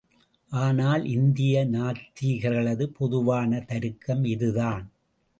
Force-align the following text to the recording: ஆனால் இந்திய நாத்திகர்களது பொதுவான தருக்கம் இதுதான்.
ஆனால் 0.51 1.03
இந்திய 1.05 1.65
நாத்திகர்களது 1.65 2.85
பொதுவான 2.85 3.59
தருக்கம் 3.59 4.23
இதுதான். 4.23 4.83